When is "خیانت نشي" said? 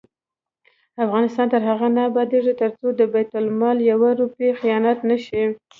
4.59-5.43